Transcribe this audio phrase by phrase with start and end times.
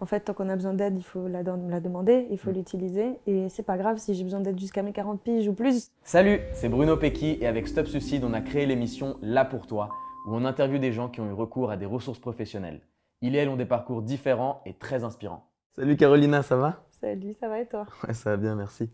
[0.00, 2.54] En fait, tant qu'on a besoin d'aide, il faut la, la demander, il faut Mm.
[2.54, 3.18] l'utiliser.
[3.26, 5.90] Et c'est pas grave si j'ai besoin d'aide jusqu'à mes 40 piges ou plus.
[6.02, 9.90] Salut, c'est Bruno Pecky et avec Stop Suicide, on a créé l'émission Là pour toi,
[10.26, 12.80] où on interviewe des gens qui ont eu recours à des ressources professionnelles.
[13.20, 15.50] Ils et elles ont des parcours différents et très inspirants.
[15.76, 16.82] Salut Carolina, ça va?
[16.98, 17.86] Salut, ça va et toi?
[18.08, 18.90] Ouais, ça va bien, merci.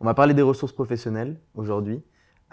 [0.00, 2.02] On va parler des ressources professionnelles aujourd'hui.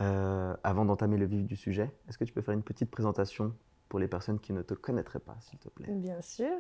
[0.02, 3.54] Euh, avant d'entamer le vif du sujet, est-ce que tu peux faire une petite présentation
[3.90, 5.88] pour les personnes qui ne te connaîtraient pas, s'il te plaît?
[5.90, 6.52] Bien sûr.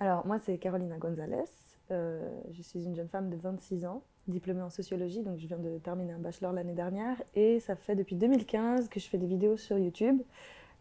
[0.00, 1.44] Alors, moi, c'est Carolina Gonzalez.
[1.90, 2.20] Euh,
[2.52, 5.78] je suis une jeune femme de 26 ans, diplômée en sociologie, donc je viens de
[5.78, 7.16] terminer un bachelor l'année dernière.
[7.34, 10.20] Et ça fait depuis 2015 que je fais des vidéos sur YouTube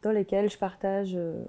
[0.04, 1.44] dans lesquelles je partage euh,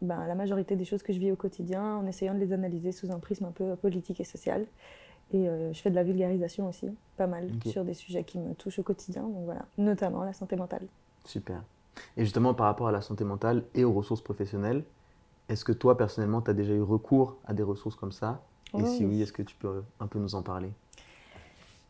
[0.00, 2.92] ben, la majorité des choses que je vis au quotidien en essayant de les analyser
[2.92, 4.64] sous un prisme un peu politique et social.
[5.32, 8.54] Et euh, je fais de la vulgarisation aussi, pas mal, sur des sujets qui me
[8.54, 10.82] touchent au quotidien, donc voilà, notamment la santé mentale.
[11.24, 11.62] Super.
[12.16, 14.82] Et justement, par rapport à la santé mentale et aux ressources professionnelles,
[15.50, 18.40] est-ce que toi, personnellement, tu as déjà eu recours à des ressources comme ça?
[18.72, 19.16] Et Oh, si oui.
[19.16, 20.70] oui, est-ce que tu peux un peu nous en parler?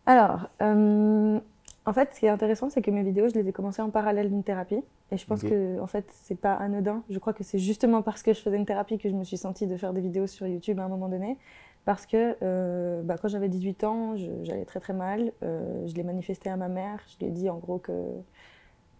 [0.06, 1.38] Alors, euh,
[1.84, 3.90] en fait, ce qui est intéressant, c'est que mes vidéos, je les ai commencées en
[3.90, 4.82] parallèle d'une thérapie.
[5.12, 7.02] Et je pense que, en fait, c'est pas anodin.
[7.10, 9.36] Je crois que c'est justement parce que je faisais une thérapie que je me suis
[9.36, 11.36] sentie de faire des vidéos sur YouTube à un moment donné.
[11.84, 15.32] Parce que euh, bah, quand j'avais 18 ans, j'allais très très mal.
[15.42, 17.00] Euh, je l'ai manifesté à ma mère.
[17.08, 17.92] Je lui ai dit en gros que,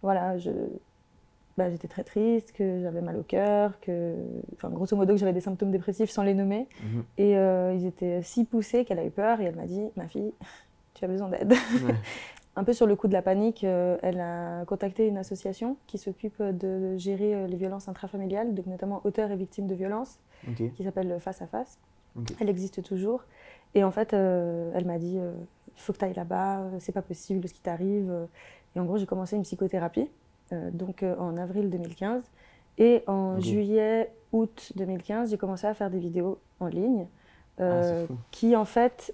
[0.01, 0.51] voilà, je,
[1.61, 4.15] bah, j'étais très triste, que j'avais mal au cœur, que,
[4.55, 6.67] enfin, grosso modo, que j'avais des symptômes dépressifs sans les nommer.
[6.83, 7.03] Mhm.
[7.17, 10.07] Et euh, ils étaient si poussés qu'elle a eu peur et elle m'a dit, ma
[10.07, 10.33] fille,
[10.95, 11.53] tu as besoin d'aide.
[11.85, 11.95] Ouais.
[12.57, 15.97] Un peu sur le coup de la panique, euh, elle a contacté une association qui
[15.97, 20.19] s'occupe de gérer euh, les violences intrafamiliales, donc notamment auteurs et victimes de violences,
[20.55, 21.77] qui s'appelle Face à Face.
[22.41, 23.23] Elle existe toujours.
[23.73, 27.01] Et en fait, euh, elle m'a dit, il faut que tu ailles là-bas, c'est pas
[27.01, 28.11] possible ce qui t'arrive.
[28.75, 30.09] Et en gros, j'ai commencé une psychothérapie,
[30.71, 32.23] donc euh, en avril 2015.
[32.77, 33.43] Et en Ok.
[33.43, 37.07] juillet, août 2015, j'ai commencé à faire des vidéos en ligne
[37.59, 39.13] Ah, euh, qui en fait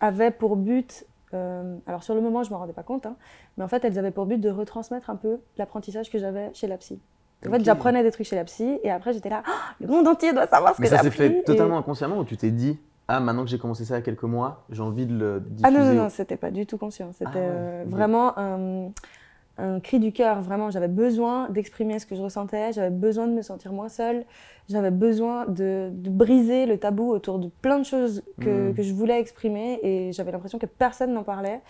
[0.00, 3.16] avaient pour but, euh, alors sur le moment je ne m'en rendais pas compte, hein,
[3.56, 6.66] mais en fait elles avaient pour but de retransmettre un peu l'apprentissage que j'avais chez
[6.66, 6.98] la psy.
[7.46, 10.06] En fait j'apprenais des trucs chez la psy et après j'étais là, Ah, le monde
[10.08, 12.36] entier doit savoir ce Mais que j'ai ça s'est fait Et- totalement inconsciemment ou tu
[12.36, 12.78] t'es dit
[13.08, 15.40] Ah, maintenant que j'ai commencé ça il y a quelques mois, j'ai envie de le
[15.40, 17.12] diffuser Ah non, non, non, c'était pas du tout conscient.
[17.12, 18.90] C'était Ah euh, vraiment un,
[19.58, 20.40] un cri du cœur.
[20.42, 22.72] Vraiment, j'avais besoin d'exprimer ce que je ressentais.
[22.72, 24.24] J'avais besoin de me sentir moins seule.
[24.68, 28.74] J'avais besoin de, de briser le tabou autour de plein de choses que, Mhm.
[28.74, 29.78] que je voulais exprimer.
[29.82, 31.60] Et j'avais l'impression que personne n'en parlait.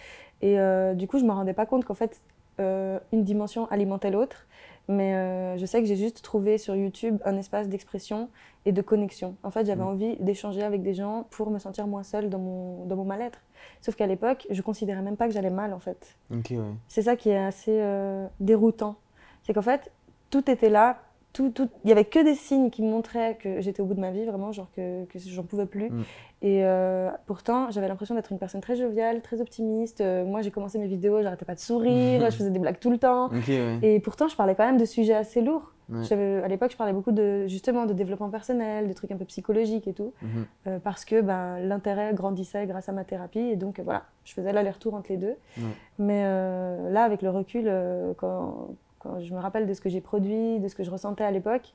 [0.43, 2.21] Et euh, du coup, je me rendais pas compte qu'en fait,
[2.59, 4.47] euh, une dimension alimentait l'autre.
[4.89, 8.29] Mais euh, je sais que j'ai juste trouvé sur YouTube un espace d'expression
[8.67, 9.35] et de connexion.
[9.43, 9.89] En fait, j'avais Mhm.
[9.89, 13.41] envie d'échanger avec des gens pour me sentir moins seule dans mon, dans mon mal-être.
[13.81, 16.17] Sauf qu'à l'époque, je considérais même pas que j'allais mal, en fait.
[16.31, 16.41] Ouais.
[16.87, 18.95] C'est ça qui est assez euh, déroutant.
[19.43, 19.91] C'est qu'en fait,
[20.31, 20.99] tout était là.
[21.37, 21.69] Tout, tout...
[21.85, 24.11] Il y avait que des signes qui me montraient que j'étais au bout de ma
[24.11, 25.91] vie, vraiment, genre que, que j'en pouvais plus.
[25.91, 26.03] Mm.
[26.41, 30.01] Et euh, pourtant, j'avais l'impression d'être une personne très joviale, très optimiste.
[30.01, 32.91] Euh, moi, j'ai commencé mes vidéos, j'arrêtais pas de sourire, je faisais des blagues tout
[32.91, 33.29] le temps.
[33.29, 33.79] Ouais.
[33.83, 35.75] Et pourtant, je parlais quand même de sujets assez lourds.
[35.91, 36.43] Ouais.
[36.43, 39.89] À l'époque, je parlais beaucoup de, justement de développement personnel, de trucs un peu psychologiques
[39.89, 40.15] et tout.
[40.23, 40.47] Mhm.
[40.69, 44.55] Euh, parce que ben, l'intérêt grandissait grâce à ma thérapie et donc voilà, je faisais
[44.55, 45.37] l'aller-retour entre les deux.
[45.59, 45.65] Ouais.
[45.99, 47.71] Mais là, avec le recul,
[48.17, 51.25] quand, quand je me rappelle de ce que j'ai produit, de ce que je ressentais
[51.25, 51.75] à l'époque,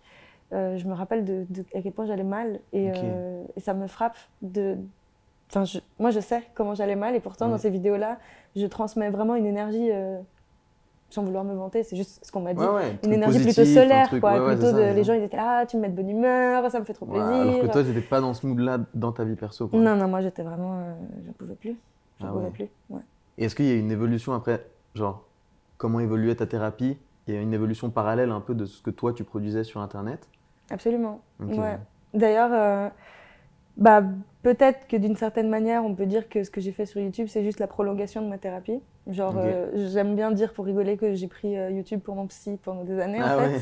[0.53, 3.73] euh, je me rappelle de, de à quel point j'allais mal et, euh, et ça
[3.73, 4.75] me frappe de.
[5.49, 7.51] Enfin, je- moi, je sais comment j'allais mal et pourtant, Ouais.
[7.51, 8.17] dans ces vidéos-là,
[8.55, 10.17] je transmets vraiment une énergie, euh,
[11.09, 12.59] sans vouloir me vanter, c'est juste ce qu'on m'a dit.
[12.61, 14.31] Ouais, ouais, Une énergie positif, plutôt solaire, truc- quoi.
[14.33, 15.89] ouais, ouais, plutôt c'est ça, de, c'est les gens, ils étaient ah, tu me mets
[15.89, 17.25] de bonne humeur, ça me fait trop plaisir.
[17.25, 19.67] alors que toi, t'étais pas dans ce mood-là dans ta vie perso.
[19.67, 19.79] Quoi.
[19.79, 20.81] Non, non, moi j'étais vraiment.
[21.25, 21.75] J'en pouvais plus.
[22.21, 22.69] J'en Ah pouvais plus.
[23.37, 24.65] Et est-ce qu'il y a une évolution après
[24.95, 25.23] Genre,
[25.77, 28.89] comment évoluait ta thérapie Il y a une évolution parallèle un peu de ce que
[28.89, 30.27] toi tu produisais sur Internet
[30.69, 31.21] Absolument.
[31.39, 31.77] Ouais.
[32.13, 32.89] D'ailleurs, euh,
[33.77, 34.03] bah,
[34.43, 37.27] peut-être que d'une certaine manière, on peut dire que ce que j'ai fait sur YouTube,
[37.29, 38.79] c'est juste la prolongation de ma thérapie.
[39.07, 42.57] Genre, euh, j'aime bien dire pour rigoler que j'ai pris euh, YouTube pour mon psy
[42.63, 43.47] pendant des années, Ah en fait.
[43.49, 43.61] ouais.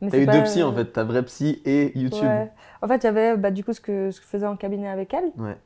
[0.00, 2.24] Mais T'as eu pas, deux psys en fait, ta vraie psy et YouTube.
[2.24, 2.50] ouais.
[2.82, 4.56] En fait, il y avait bah, du coup ce que, ce que je faisais en
[4.56, 5.30] cabinet avec elle.
[5.38, 5.56] Ouais.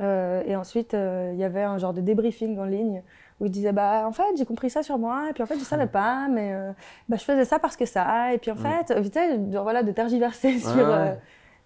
[0.00, 3.02] Euh, et ensuite, euh, il y avait un genre de débriefing en ligne
[3.40, 5.58] où je disais bah en fait j'ai compris ça sur moi et puis en fait
[5.58, 6.72] je savais pas mais euh,
[7.08, 8.82] bah, je faisais ça parce que ça et puis en Ouais.
[8.84, 10.82] fait euh, sais, genre, voilà de tergiverser sur ouais.
[10.84, 11.14] euh,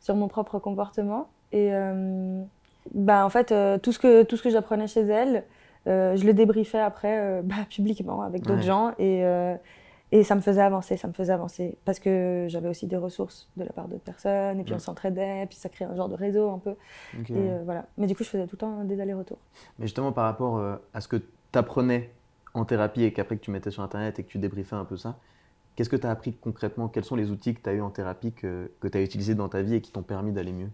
[0.00, 2.42] sur mon propre comportement et euh,
[2.94, 5.44] bah en fait euh, tout ce que tout ce que j'apprenais chez elle
[5.86, 8.62] euh, je le débriefais après euh, bah, publiquement avec d'autres Ouais.
[8.62, 9.54] gens et euh,
[10.12, 11.76] et ça me faisait avancer, ça me faisait avancer.
[11.84, 14.76] Parce que j'avais aussi des ressources de la part d'autres personnes, et puis Ouais.
[14.76, 16.76] on s'entraidait, puis ça créait un genre de réseau un peu.
[17.28, 17.86] Et euh, voilà.
[17.98, 19.38] Mais du coup, je faisais tout le temps des allers-retours.
[19.80, 21.16] Mais justement, par rapport euh, à ce que
[21.56, 22.12] tu apprenais
[22.54, 24.96] en thérapie et qu'après que tu mettais sur Internet et que tu débriefais un peu
[24.96, 25.18] ça,
[25.76, 26.88] Qu'est-ce que tu as appris concrètement?
[26.88, 29.34] Quels sont les outils que tu as eu en thérapie que, que tu as utilisés
[29.34, 30.70] dans ta vie et qui t'ont permis d'aller mieux?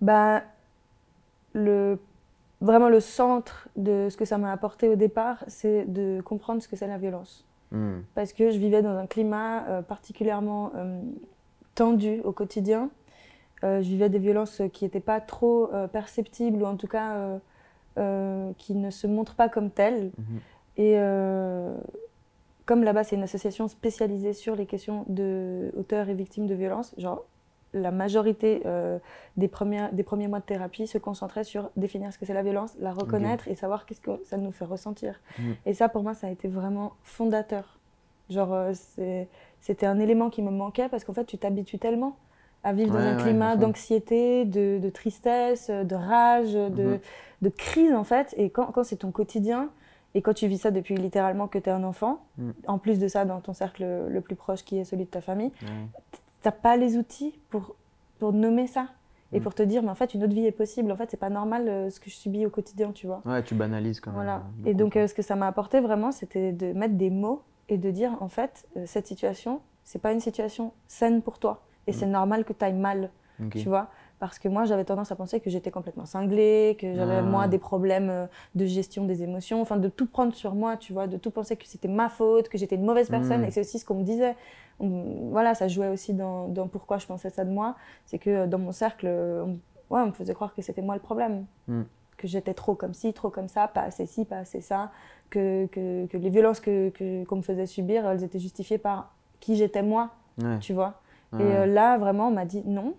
[0.00, 0.42] Bah,
[1.52, 2.00] le,
[2.60, 6.68] Vraiment, le centre de ce que ça m'a apporté au départ, c'est de comprendre ce
[6.68, 7.46] que c'est la violence.
[7.70, 8.00] Hmm.
[8.14, 11.00] Parce que je vivais dans un climat euh, particulièrement euh,
[11.74, 12.90] tendu au quotidien.
[13.64, 17.40] Euh, je vivais des violences qui n'étaient pas trop perceptibles, ou en tout cas
[17.94, 20.10] qui ne se montrent pas comme telles.
[20.16, 20.40] Mhm.
[20.76, 20.96] Et
[22.64, 26.94] comme là-bas, c'est une association spécialisée sur les questions de auteurs et victimes de violences,
[26.98, 27.24] genre
[27.72, 28.98] la majorité euh,
[29.36, 32.42] des, premiers, des premiers mois de thérapie se concentrait sur définir ce que c'est la
[32.42, 35.20] violence, la reconnaître et savoir qu'est-ce que ça nous fait ressentir.
[35.38, 35.52] Mm.
[35.66, 37.78] Et ça, pour moi, ça a été vraiment fondateur.
[38.28, 38.72] Genre, euh,
[39.60, 42.16] c'était un élément qui me manquait parce qu'en fait, tu t'habitues tellement
[42.62, 46.98] à vivre dans un climat d'anxiété, de, tristesse, de rage, de,
[47.42, 48.34] de, crise, en fait.
[48.36, 49.70] Et quand, quand c'est ton quotidien,
[50.14, 52.50] et quand tu vis ça depuis littéralement que tu es un enfant, mm.
[52.66, 55.20] en plus de ça, dans ton cercle le plus proche qui est celui de ta
[55.20, 55.52] famille,
[56.42, 57.76] t'as pas les outils pour,
[58.18, 58.88] pour nommer ça
[59.32, 59.42] et mm.
[59.42, 60.90] pour te dire, mais en fait, une autre vie est possible.
[60.90, 63.22] En fait, c'est pas normal euh, ce que je subis au quotidien, tu vois.
[63.24, 64.16] Ouais, tu banalises quand même.
[64.16, 64.42] Voilà.
[64.64, 67.42] Euh, et donc, euh, ce que ça m'a apporté vraiment, c'était de mettre des mots
[67.68, 71.62] et de dire, en fait, cette situation, c'est pas une situation saine pour toi.
[71.86, 71.94] Et mm.
[71.94, 73.10] c'est normal que tu ailles mal,
[73.50, 73.88] tu vois.
[74.18, 77.22] Parce que moi, j'avais tendance à penser que j'étais complètement cinglée, que j'avais, ah.
[77.22, 81.06] moi, des problèmes de gestion des émotions, enfin, de tout prendre sur moi, tu vois,
[81.06, 83.40] de tout penser que c'était ma faute, que j'étais une mauvaise personne.
[83.40, 83.44] Mm.
[83.44, 84.36] Et c'est aussi ce qu'on me disait
[84.80, 87.76] voilà, ça jouait aussi dans, pourquoi je pensais ça de moi.
[88.06, 89.58] C'est que euh, dans mon cercle, on,
[89.90, 91.44] ouais, on me faisait croire que c'était moi le problème.
[91.68, 91.82] Hmm.
[92.16, 94.90] Que j'étais trop comme ci, trop comme ça, pas assez ci, pas assez ça.
[95.30, 99.56] Que, que, les violences qu'on que, qu'on me faisait subir, elles étaient justifiées par qui
[99.56, 100.10] j'étais moi,
[100.60, 101.00] tu vois.
[101.38, 102.94] Et euh, là, vraiment, on m'a dit non,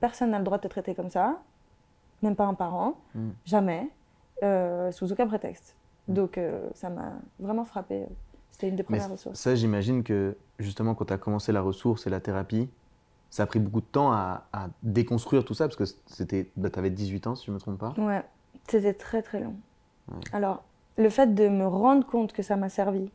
[0.00, 1.42] personne n'a le droit de te traiter comme ça,
[2.22, 3.30] même pas un parent, hmm.
[3.44, 3.90] jamais,
[4.42, 5.76] euh, sous aucun prétexte.
[6.08, 6.14] Hmm.
[6.14, 6.40] Donc,
[6.74, 8.06] ça m'a vraiment frappé.
[8.50, 9.38] C'était une des premières ressources.
[9.38, 12.70] Ça, j'imagine que justement, quand tu as commencé la ressource et la thérapie,
[13.28, 14.44] ça a pris beaucoup de temps à,
[14.82, 17.60] déconstruire tout ça parce que c'était, bah, tu avais 18 ans, si je ne me
[17.60, 17.94] trompe pas.
[17.98, 18.22] Ouais,
[18.66, 19.54] c'était très très long.
[20.32, 20.62] Alors,
[20.96, 23.10] le fait de me rendre compte que ça m'a servi,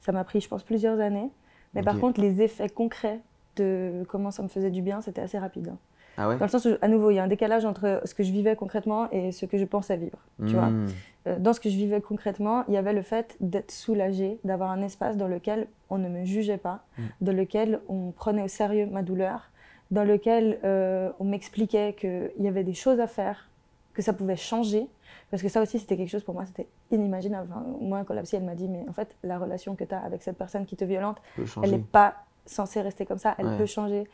[0.00, 1.30] ça m'a pris, je pense, plusieurs années.
[1.72, 3.20] Mais par contre, les effets concrets
[3.56, 5.68] de comment ça me faisait du bien, c'était assez rapide.
[5.68, 5.78] Hein.
[6.16, 8.22] Ah Dans le sens où, à nouveau, il y a un décalage entre ce que
[8.22, 10.18] je vivais concrètement et ce que je pensais vivre.
[10.46, 10.86] Tu vois hmm.
[11.26, 14.70] euh, dans ce que je vivais concrètement, il y avait le fait d'être soulagée, d'avoir
[14.70, 17.02] un espace dans lequel on ne me jugeait pas, hmm.
[17.20, 19.50] dans lequel on prenait au sérieux ma douleur,
[19.90, 23.48] dans lequel euh, on m'expliquait qu'il y avait des choses à faire,
[23.92, 24.86] que ça pouvait changer.
[25.30, 27.48] Parce que ça aussi, c'était quelque chose pour moi, c'était inimaginable.
[27.80, 29.98] moi, quand la psy, elle m'a dit, mais en fait, la relation que tu as
[30.00, 31.20] avec cette personne qui te violente,
[31.62, 34.06] elle n'est pas censée rester comme ça, elle peut changer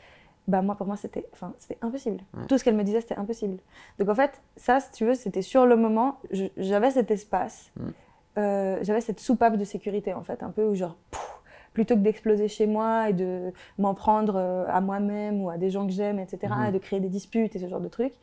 [0.49, 3.59] bah moi pour moi c'était enfin c'était impossible tout ce qu'elle me disait c'était impossible
[3.99, 6.19] donc en fait ça si tu veux c'était sur le moment
[6.57, 7.89] j'avais cet espace mm.
[8.39, 10.97] euh, j'avais cette soupape de sécurité en fait un peu où genre
[11.73, 15.71] plutôt que d'exploser chez moi et de m'en prendre euh, à moi-même ou à des
[15.71, 16.69] gens que j'aime etc mm-hmm.
[16.69, 18.15] et de créer des disputes et ce genre de trucs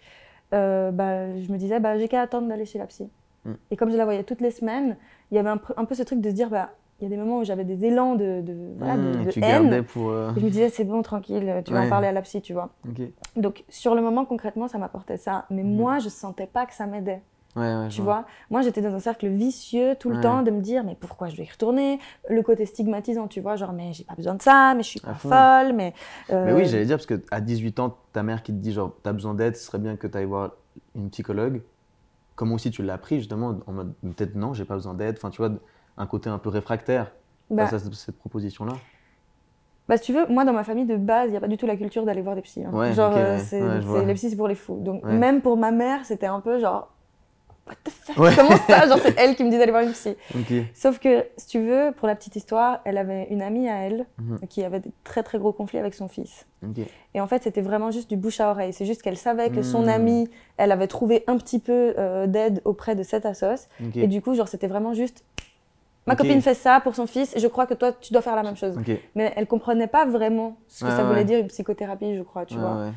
[0.53, 3.09] euh, bah, je me disais bah j'ai qu'à attendre d'aller chez la psy
[3.45, 3.53] mm.
[3.71, 4.97] et comme je la voyais toutes les semaines
[5.31, 7.09] il y avait un, un peu ce truc de se dire bah il y a
[7.09, 9.83] des moments où j'avais des élans de, de, voilà, de, mmh, haine.
[9.83, 12.21] Pour, euh, Et je me disais, c'est bon, tranquille, tu vas en parler à la
[12.23, 12.69] psy, tu vois.
[13.35, 15.45] Donc, sur le moment, concrètement, ça m'apportait ça.
[15.49, 15.75] Mais mmh.
[15.75, 17.21] moi, je sentais pas que ça m'aidait.
[17.55, 20.83] Ouais, tu vois, moi j'étais dans un cercle vicieux tout le temps de me dire
[20.83, 21.99] mais pourquoi je dois y retourner?
[22.29, 24.99] Le côté stigmatisant tu vois genre mais j'ai pas besoin de ça mais je suis
[24.99, 25.95] pas folle mais
[26.29, 28.73] euh, mais oui j'allais dire parce que à 18 ans ta mère qui te dit
[28.73, 30.51] genre t'as besoin d'aide ce serait bien que tu ailles voir
[30.93, 31.63] une psychologue
[32.35, 35.31] comment aussi tu l'as appris justement en mode peut-être non j'ai pas besoin d'aide enfin
[35.31, 35.49] tu vois
[35.97, 37.11] un côté un peu réfractaire
[37.49, 38.73] bah, face à cette proposition-là
[39.87, 41.55] bah, si tu veux, moi dans ma famille de base, il n'y a pas du
[41.55, 42.65] tout la culture d'aller voir des psys.
[42.65, 42.91] Hein.
[42.91, 43.61] genre, euh, c'est,
[44.05, 44.81] les psys, c'est pour les fous.
[44.81, 46.89] Donc, même pour ma mère, c'était un peu genre,
[47.67, 48.35] What the fuck?
[48.35, 48.87] Comment ça?
[48.87, 50.15] Genre, c'est elle qui me dit d'aller voir une psy.
[50.73, 54.05] Sauf que, si tu veux, pour la petite histoire, elle avait une amie à elle
[54.19, 54.39] mhm.
[54.47, 56.45] qui avait des très très gros conflits avec son fils.
[57.13, 58.73] Et en fait, c'était vraiment juste du bouche à oreille.
[58.73, 59.89] C'est juste qu'elle savait que son hmm.
[59.89, 63.67] amie, elle avait trouvé un petit peu euh, d'aide auprès de cette assos.
[63.95, 65.23] Et du coup, genre, c'était vraiment juste
[66.07, 68.35] Ma copine fait ça pour son fils et je crois que toi, tu dois faire
[68.35, 68.75] la même chose.
[69.15, 72.55] Mais elle comprenait pas vraiment ce que ça voulait dire une psychothérapie, je crois, tu
[72.55, 72.91] vois.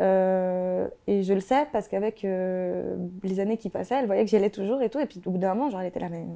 [0.00, 4.30] Euh, et je le sais parce qu'avec euh, les années qui passaient, elle voyait que
[4.30, 4.98] j'y allais toujours et tout.
[4.98, 6.26] Et puis au bout d'un moment, genre, elle était là, mais.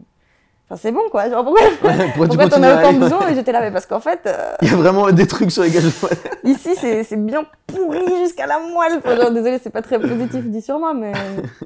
[0.66, 1.28] Enfin, c'est bon quoi.
[1.28, 1.62] Genre, pourquoi,
[2.14, 3.28] pourquoi t'en as autant besoin?
[3.28, 4.20] Et j'étais là, mais parce qu'en fait.
[4.26, 6.06] Euh, Il y a vraiment des trucs sur lesquels je.
[6.48, 8.98] Ici, c'est bien pourri jusqu'à la moelle.
[8.98, 11.12] Enfin, genre, désolé, c'est pas très positif dit sur moi, mais.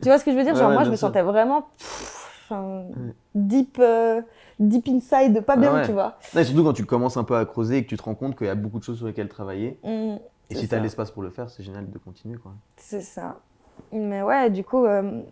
[0.03, 0.57] tu vois ce que je veux dire?
[0.57, 1.69] Genre, moi, je me sentais vraiment.
[3.35, 3.81] Deep
[4.59, 6.17] deep inside, pas bien, tu vois.
[6.23, 8.47] surtout quand tu commences un peu à creuser et que tu te rends compte qu'il
[8.47, 9.79] y a beaucoup de choses sur lesquelles travailler.
[9.83, 10.17] Mmh,
[10.51, 12.37] et si tu as l'espace pour le faire, c'est génial de continuer.
[12.39, 12.53] quoi.
[12.77, 13.41] C'est ça.
[13.93, 15.23] Mais ouais, du coup, euh,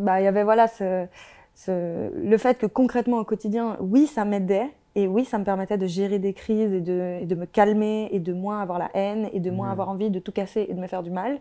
[0.00, 1.06] bah, il y avait voilà ce,
[1.54, 5.76] ce, le fait que concrètement au quotidien, oui, ça m'aidait, Et oui, ça me permettait
[5.76, 8.90] de gérer des crises et de, et de me calmer et de moins avoir la
[8.94, 9.72] haine et de moins Mhm.
[9.72, 11.40] avoir envie de tout casser et de me faire du mal.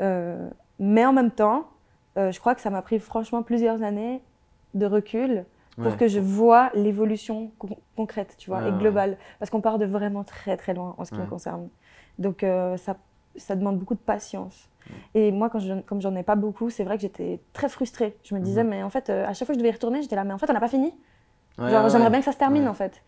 [0.00, 0.48] Euh,
[0.80, 1.68] mais en même temps,
[2.18, 4.20] euh, je crois que ça m'a pris franchement plusieurs années
[4.74, 5.44] de recul
[5.82, 5.98] pour Ouais.
[5.98, 8.78] que je vois l'évolution con- concrète, tu vois, et ouais.
[8.78, 9.16] globale.
[9.38, 11.68] Parce qu'on part de vraiment très très loin en ce qui me concerne.
[12.18, 12.96] Donc euh, ça,
[13.36, 14.68] ça demande beaucoup de patience.
[15.14, 18.16] Et moi, quand je, comme j'en ai pas beaucoup, c'est vrai que j'étais très frustrée.
[18.24, 18.70] Je me disais, Mhm.
[18.70, 20.32] mais en fait, euh, à chaque fois que je devais y retourner, j'étais là, mais
[20.32, 20.92] en fait, on n'a pas fini.
[21.58, 22.68] Ouais, genre, ouais, j'aimerais bien que ça se termine Ouais.
[22.68, 23.02] en fait.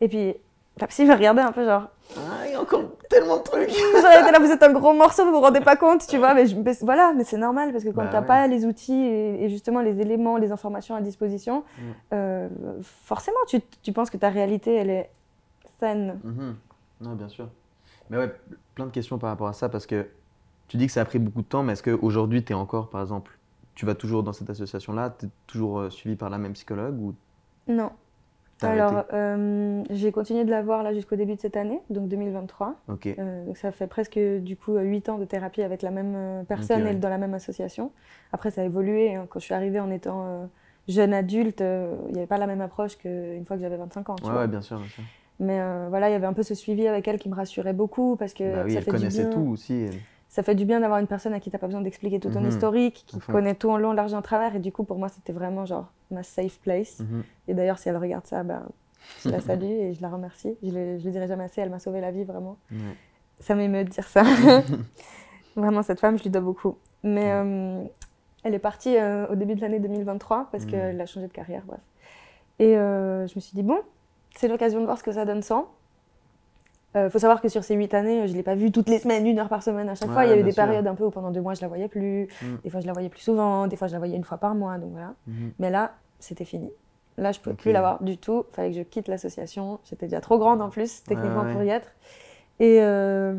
[0.00, 0.34] Et puis,
[0.80, 3.70] la psy m'a regardé un peu genre, Ah, il y a encore tellement de trucs.
[3.94, 6.34] J'aurais été là, vous êtes un gros morceau, vous vous rendez pas compte, tu vois.
[6.34, 8.26] Mais, je- mais voilà, mais c'est normal parce que quand Bah t'as ouais.
[8.26, 11.82] pas les outils et, et justement les éléments, les informations à disposition, Mm.
[12.12, 12.48] euh,
[12.82, 15.10] forcément, tu, tu penses que ta réalité, elle est
[15.78, 16.18] saine.
[16.24, 16.56] Mhm.
[17.02, 17.48] Ouais, bien sûr.
[18.10, 18.32] Mais ouais,
[18.74, 20.06] plein de questions par rapport à ça parce que
[20.68, 22.90] tu dis que ça a pris beaucoup de temps, mais est-ce qu'aujourd'hui, tu es encore,
[22.90, 23.38] par exemple,
[23.74, 27.00] tu vas toujours dans cette association-là, tu es toujours euh, suivi par la même psychologue
[27.00, 27.14] ou
[27.68, 27.90] Non.
[28.62, 32.74] Alors, euh, j'ai continué de la voir là jusqu'au début de cette année, donc 2023.
[32.88, 33.06] Ok.
[33.06, 36.42] Euh, donc ça fait presque du coup 8 ans de thérapie avec la même euh,
[36.44, 36.92] personne ouais.
[36.92, 37.90] et dans la même association.
[38.32, 39.14] Après, ça a évolué.
[39.14, 39.26] hein.
[39.28, 40.46] Quand je suis arrivée en étant euh,
[40.88, 44.14] jeune adulte, il n'y avait pas la même approche qu'une fois que j'avais 25 ans.
[44.16, 44.40] tu Ouais, vois.
[44.42, 44.78] ouais, bien sûr.
[44.78, 45.02] Bien sûr.
[45.40, 45.58] Mais
[45.88, 48.34] voilà, il y avait un peu ce suivi avec elle qui me rassurait beaucoup parce
[48.34, 49.88] que Bah oui, ça, elle fait du connaissait bien, tout aussi.
[50.28, 52.30] ça fait du bien d'avoir une personne à qui tu n'as pas besoin d'expliquer tout
[52.30, 52.48] ton Mhm.
[52.50, 54.54] historique, qui connaît tout en long, large et en travers.
[54.54, 57.00] Et du coup, pour moi, c'était vraiment genre ma safe place.
[57.00, 57.22] Mhm.
[57.48, 58.62] Et d'ailleurs, si elle regarde ça, ben,
[59.22, 60.56] je la salue et je la remercie.
[60.62, 62.56] Je ne le dirai jamais assez, elle m'a sauvé la vie vraiment.
[62.70, 62.78] Ouais.
[63.40, 64.22] Ça m'émeut de dire ça.
[65.56, 66.76] vraiment, cette femme, je lui dois beaucoup.
[67.02, 67.82] Mais euh,
[68.44, 70.70] elle est partie euh, au début de l'année 2023 parce Mhm.
[70.70, 71.80] qu'elle a changé de carrière, bref.
[72.58, 73.78] Et euh, je me suis dit, bon,
[74.36, 75.68] c'est l'occasion de voir ce que ça donne sans.
[76.96, 79.00] Il faut savoir que sur ces huit années, je ne l'ai pas vue toutes les
[79.00, 80.26] semaines, une heure par semaine à chaque fois.
[80.26, 80.62] Il y Ouais, a eu bien des sûr.
[80.64, 82.28] périodes un peu où pendant deux mois, je la voyais plus.
[82.40, 82.46] Mm.
[82.62, 83.66] Des fois, je la voyais plus souvent.
[83.66, 84.78] Des fois, je la voyais une fois par mois.
[84.78, 85.14] Donc voilà.
[85.26, 85.50] Mhm.
[85.58, 85.90] Mais là,
[86.24, 86.70] c'était fini.
[87.16, 88.44] Là, je ne pouvais plus la voir du tout.
[88.50, 89.78] Il fallait que je quitte l'association.
[89.84, 91.52] J'étais déjà trop grande en plus, techniquement, ouais.
[91.52, 91.88] pour y être.
[92.58, 93.34] Et euh,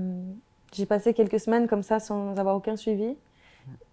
[0.73, 3.15] j'ai passé quelques semaines comme ça sans avoir aucun suivi.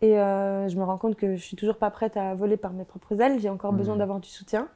[0.02, 2.72] Et euh, je me rends compte que je suis toujours pas prête à voler par
[2.72, 3.40] mes propres ailes.
[3.40, 4.68] J'ai encore besoin d'avoir du soutien.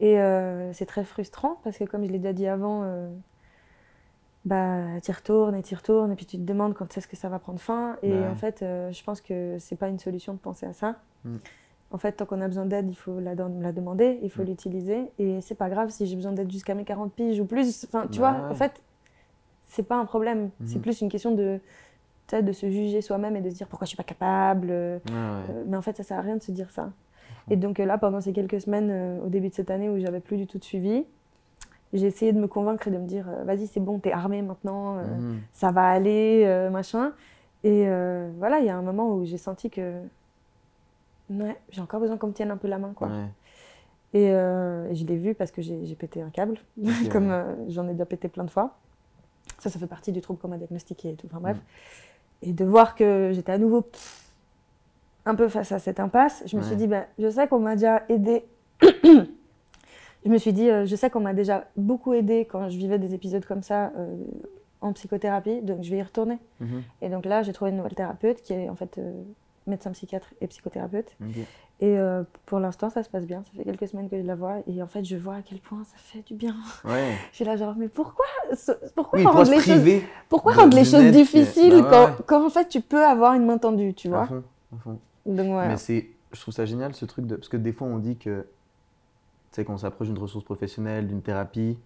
[0.00, 2.84] Et euh, c'est très frustrant parce que, comme je l'ai déjà dit avant,
[4.44, 7.28] bah, tu retournes et tu retournes et puis tu te demandes quand est-ce que ça
[7.28, 7.96] va prendre fin.
[8.02, 8.28] Et Bah ouais.
[8.28, 10.96] en fait, je pense que c'est pas une solution de penser à ça.
[11.24, 11.36] Mm.
[11.94, 14.46] En fait, tant qu'on a besoin d'aide, il faut la, demander, il faut Mm.
[14.46, 15.10] l'utiliser.
[15.20, 17.84] Et c'est pas grave si j'ai besoin d'aide jusqu'à mes 40 piges ou plus.
[17.86, 18.50] Enfin, tu Bah vois, ouais.
[18.50, 18.82] en fait,
[19.68, 20.50] c'est pas un problème.
[20.64, 20.82] C'est Mhm.
[20.82, 21.60] plus une question de,
[22.32, 24.68] de se juger soi-même et de se dire pourquoi je suis pas capable.
[24.72, 25.12] euh, Ouais,
[25.50, 26.90] euh, mais en fait, ça sert à rien de se dire ça.
[27.48, 29.96] Et donc euh, là, pendant ces quelques semaines, euh, au début de cette année où
[30.00, 31.04] j'avais plus du tout de suivi,
[31.92, 34.42] j'ai essayé de me convaincre et de me dire, euh, vas-y, c'est bon, t'es armé
[34.42, 35.38] maintenant, Mhm.
[35.52, 37.12] ça va aller, machin.
[37.62, 37.86] Et
[38.38, 40.00] voilà, il y a un moment où j'ai senti que,
[41.30, 43.08] ouais, j'ai encore besoin qu'on me tienne un peu la main, quoi.
[43.08, 43.28] Ouais.
[44.14, 46.58] Et, euh, et je l'ai vu parce que j'ai pété un câble,
[47.10, 48.76] comme euh, j'en ai déjà pété plein de fois.
[49.58, 51.26] Ça, ça fait partie du trouble qu'on m'a diagnostiqué et tout.
[51.26, 51.56] Enfin bref.
[51.56, 52.48] Mm.
[52.48, 53.84] Et de voir que j'étais à nouveau
[55.26, 57.74] un peu face à cette impasse, je me suis dit, ben, je sais qu'on m'a
[57.74, 58.44] déjà aidé.
[58.82, 62.98] je me suis dit, euh, je sais qu'on m'a déjà beaucoup aidé quand je vivais
[63.00, 63.92] des épisodes comme ça
[64.80, 66.38] en psychothérapie, donc je vais y retourner.
[66.60, 66.82] Mhm.
[67.02, 69.00] Et donc là, j'ai trouvé une nouvelle thérapeute qui est en fait
[69.66, 71.16] médecin psychiatre et psychothérapeute.
[71.20, 71.36] Ok.
[71.80, 73.42] Et euh, pour l'instant, ça se passe bien.
[73.42, 74.58] Ça fait quelques semaines que je la vois.
[74.68, 76.54] Et en fait, je vois à quel point ça fait du bien.
[76.84, 77.14] Ouais.
[77.32, 78.24] Je suis là, genre, mais pourquoi,
[78.94, 82.16] pourquoi Oui, rendre les choses, pourquoi rendre les choses difficiles Bah ouais, quand, ouais.
[82.26, 84.26] quand en fait tu peux avoir une main tendue, tu À vois?
[84.26, 84.44] fond,
[84.74, 84.98] à fond.
[85.26, 85.68] Donc voilà.
[85.70, 88.16] Mais c'est, je trouve ça génial ce truc de, parce que des fois on dit
[88.18, 88.42] que,
[89.50, 91.76] tu sais, quand on s'approche d'une ressource professionnelle, d'une thérapie,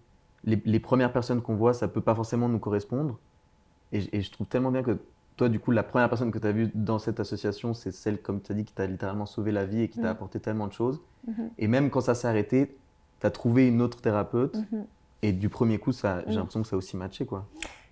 [0.43, 3.17] les, les premières personnes qu'on voit, ça peut pas forcément nous correspondre.
[3.91, 4.97] Et, et je trouve tellement bien que
[5.39, 8.21] toi, du coup, la première personne que tu as vue dans cette association, c'est celle,
[8.21, 10.11] comme tu as dit, qui t'a littéralement sauvé la vie et qui t'a Mhm.
[10.11, 10.99] apporté tellement de choses.
[11.27, 11.49] Mhm.
[11.57, 12.75] Et même quand ça s'est arrêté,
[13.21, 14.55] tu as trouvé une autre thérapeute.
[14.57, 14.85] Mhm.
[15.21, 16.35] Et du premier coup, ça, j'ai Mhm.
[16.39, 17.45] l'impression que ça a aussi matché, quoi.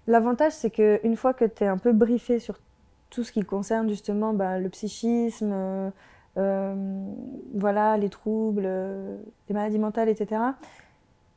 [0.07, 2.59] L'avantage, c'est qu'une fois que tu es un peu briefé sur
[3.09, 5.89] tout ce qui concerne justement bah, le psychisme, euh,
[6.37, 6.75] euh,
[7.55, 10.41] voilà, les troubles, euh, les maladies mentales, etc.,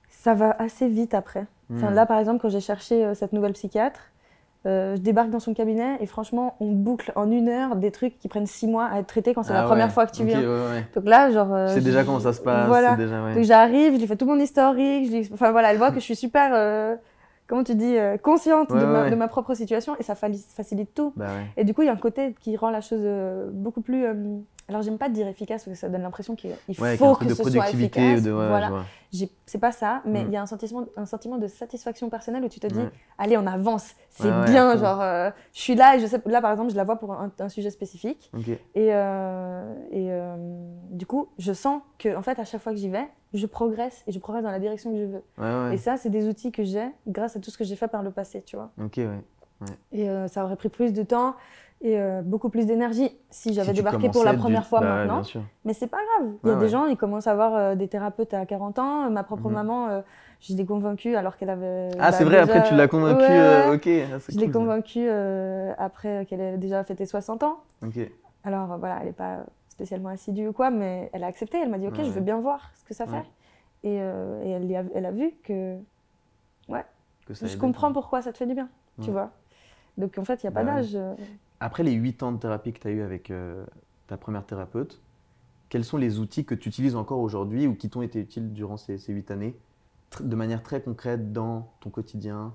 [0.09, 1.47] ça va assez vite après.
[1.73, 1.95] Enfin, Mhm.
[1.95, 4.01] là, par exemple, quand j'ai cherché cette nouvelle psychiatre,
[4.67, 8.19] euh, je débarque dans son cabinet et franchement, on boucle en une heure des trucs
[8.19, 9.93] qui prennent six mois à être traités quand c'est la Ah première ouais.
[9.93, 10.41] fois que tu viens.
[10.41, 10.87] ouais, ouais.
[10.95, 11.53] Donc là, genre.
[11.55, 12.67] euh, sais déjà comment ça se passe.
[12.69, 12.91] Voilà.
[12.91, 13.35] c'est Déjà.
[13.35, 15.31] Donc j'arrive, je lui fais tout mon historique, je lui...
[15.33, 16.95] enfin voilà, elle voit que je suis super, euh,
[17.47, 19.11] comment tu dis, euh, consciente de, ma, ouais.
[19.11, 21.13] de ma propre situation et ça facilite tout.
[21.17, 21.27] Bah.
[21.57, 23.01] Et du coup, il y a un côté qui rend la chose
[23.53, 24.05] beaucoup plus
[24.71, 27.15] Alors, j'aime pas dire efficace parce que ça donne l'impression qu'il il Ouais, faut un
[27.17, 28.23] que de ce soit efficace.
[28.23, 28.31] de.
[28.33, 28.85] ouais, voilà.
[29.45, 30.27] C'est pas ça, mais Mm.
[30.29, 32.91] il y a un sentiment, un sentiment de satisfaction personnelle où tu te dis, Ouais.
[33.19, 36.23] allez, on avance, c'est Ouais, ouais, bien, genre, euh, je suis là et je sais,
[36.27, 38.31] là par exemple, je la vois pour un, un sujet spécifique.
[38.33, 38.47] Ok.
[38.49, 40.37] Et, euh, et euh,
[40.91, 44.05] du coup, je sens que, en fait, à chaque fois que j'y vais, je progresse
[44.07, 45.23] et je progresse dans la direction que je veux.
[45.39, 45.75] Ouais, ouais.
[45.75, 48.05] Et ça, c'est des outils que j'ai grâce à tout ce que j'ai fait par
[48.05, 48.71] le passé, tu vois.
[48.81, 49.09] Ok, ouais.
[49.93, 51.35] Et euh, ça aurait pris plus de temps
[51.83, 54.87] et euh, beaucoup plus d'énergie si j'avais Si débarqué pour la du- première fois bah
[54.87, 55.23] ouais, maintenant.
[55.23, 55.43] sûr.
[55.65, 56.33] Mais c'est pas grave.
[56.45, 56.71] Il y a Ouais, des ouais.
[56.71, 59.09] gens, ils commencent à avoir euh, des thérapeutes à 40 ans.
[59.11, 59.55] Ma propre Mhm.
[59.55, 60.01] maman, euh,
[60.41, 61.89] je l'ai convaincue alors qu'elle avait.
[61.99, 63.23] Ah, bah, c'est vrai, déjà- après tu l'as convaincu.
[63.23, 63.77] Ouais, euh, ouais.
[63.77, 67.61] ok, ah, Je l'ai cool, convaincue euh, après qu'elle ait déjà fêté 60 ans.
[67.83, 67.99] Ok.
[68.45, 71.59] Alors euh, voilà, elle n'est pas spécialement assidue ou quoi, mais elle a accepté.
[71.63, 72.21] Elle m'a dit Ok, Ouais, je veux ouais.
[72.21, 73.13] bien voir ce que ça fait.
[73.13, 73.25] Ouais.
[73.85, 75.77] Et, euh, et elle, a, elle a vu que
[77.27, 77.95] Que ça je comprends quoi.
[77.95, 78.69] pourquoi ça te fait du bien.
[79.01, 79.13] Tu Ouais.
[79.13, 79.31] vois
[79.97, 80.83] Donc en fait, il n'y a pas Bah ouais.
[80.83, 80.99] d'âge.
[81.61, 83.65] Après les 8 ans de thérapie que tu as eu avec euh,
[84.07, 85.01] ta première thérapeute,
[85.69, 88.77] quels sont les outils que tu utilises encore aujourd'hui ou qui t'ont été utiles durant
[88.77, 89.57] ces, ces 8 années,
[90.21, 92.55] de manière très concrète dans ton quotidien,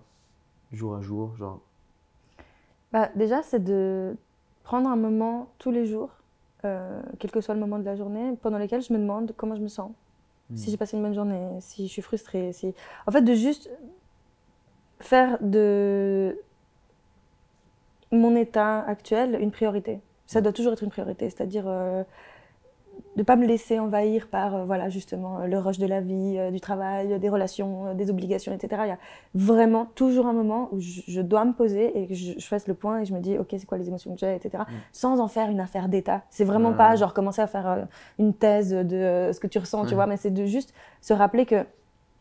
[0.71, 1.61] jour à jour genre...
[2.91, 4.15] Bah, déjà, c'est de
[4.63, 6.09] prendre un moment tous les jours,
[6.63, 9.55] euh, quel que soit le moment de la journée, pendant lequel je me demande comment
[9.55, 9.91] je me sens.
[10.55, 10.71] Si Hmm.
[10.71, 12.73] j'ai passé une bonne journée, si je suis frustrée, si...
[13.07, 13.69] En fait, de juste
[14.99, 16.37] faire de
[18.11, 19.99] mon état actuel une priorité.
[20.27, 22.03] Ça doit toujours être une priorité, c'est-à-dire euh,
[23.15, 26.01] de ne pas me laisser envahir par, euh, voilà, justement, euh, le rush de la
[26.01, 28.81] vie, euh, du travail, des relations, des obligations, etc.
[28.85, 28.97] Il y a
[29.33, 32.67] vraiment toujours un moment où je, je dois me poser et que je, je fasse
[32.67, 34.63] le point et je me dis, ok, c'est quoi les émotions que j'ai, etc.
[34.67, 34.73] Mm.
[34.91, 36.23] Sans en faire une affaire d'état.
[36.29, 37.87] C'est vraiment pas genre commencer à faire
[38.19, 41.45] une thèse de ce que tu ressens, tu vois, mais c'est de juste se rappeler
[41.45, 41.65] que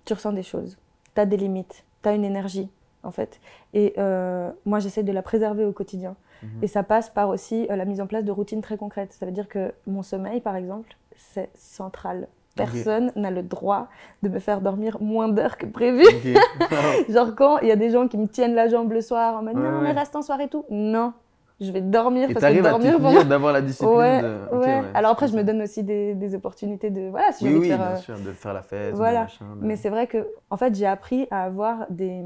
[0.04, 0.78] tu ressens des choses,
[1.14, 2.68] tu as des limites, tu as une énergie,
[3.04, 3.40] en fait.
[3.72, 6.16] Et euh, moi, j'essaie de la préserver au quotidien.
[6.42, 6.48] Mhm.
[6.62, 9.12] Et ça passe par aussi euh, la mise en place de routines très concrètes.
[9.12, 12.28] Ça veut dire que mon sommeil, par exemple, c'est central.
[12.56, 13.88] Personne n'a le droit
[14.22, 16.04] de me faire dormir moins d'heures que prévu.
[17.08, 19.42] Genre quand il y a des gens qui me tiennent la jambe le soir en
[19.42, 19.82] mode Ouais, non, ouais.
[19.82, 20.64] mais reste en soirée et tout.
[20.70, 21.12] Non,
[21.60, 24.36] je vais dormir Et parce que dormir pour tenir d'avoir la discipline Ouais, de...
[24.52, 24.66] ok, ouais.
[24.66, 27.08] ouais, Alors après, je me donne aussi des, des opportunités de.
[27.10, 27.78] Voilà, si Oui, faire.
[27.78, 29.22] bien euh, sûr, de faire la fête, voilà.
[29.22, 32.22] machin, de- Mais c'est vrai que, en fait, j'ai appris à avoir des,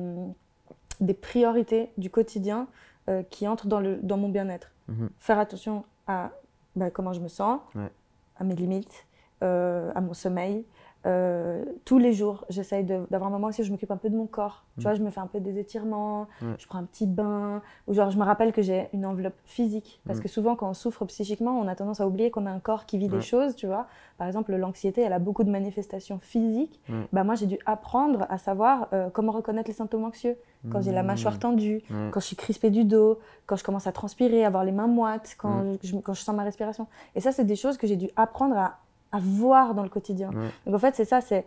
[1.00, 2.67] des priorités du quotidien
[3.09, 4.71] euh, qui entrent dans, le, dans mon bien-être.
[4.88, 5.11] Mhm.
[5.19, 6.31] Faire attention à
[6.76, 7.90] bah, comment je me sens, Ouais.
[8.37, 9.07] à mes limites,
[9.42, 10.64] euh, à mon sommeil.
[11.07, 14.17] Euh, tous les jours, j'essaye d'avoir un moment aussi où je m'occupe un peu de
[14.17, 14.65] mon corps.
[14.75, 14.83] Tu Mhm.
[14.83, 16.27] vois, je me fais un peu des étirements,
[16.59, 20.03] je prends un petit bain, ou genre je me rappelle que j'ai une enveloppe physique.
[20.07, 20.23] Parce Mhm.
[20.25, 22.85] que souvent, quand on souffre psychiquement, on a tendance à oublier qu'on a un corps
[22.85, 23.87] qui vit des choses, tu vois.
[24.19, 26.81] Par exemple, l'anxiété, elle a beaucoup de manifestations physiques.
[27.13, 30.37] Bah, moi, j'ai dû apprendre à savoir euh, comment reconnaître les symptômes anxieux.
[30.71, 31.39] Quand j'ai la mâchoire Mmh.
[31.39, 34.89] tendue, quand je suis crispée du dos, quand je commence à transpirer, avoir les mains
[34.89, 35.77] moites, quand, Mm.
[35.85, 36.89] je, quand je sens ma respiration.
[37.15, 38.79] Et ça, c'est des choses que j'ai dû apprendre à,
[39.12, 40.29] à voir dans le quotidien.
[40.31, 40.51] Ouais.
[40.66, 41.47] Donc en fait, c'est ça, c'est